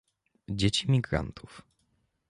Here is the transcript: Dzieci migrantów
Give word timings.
Dzieci 0.49 0.91
migrantów 0.91 1.61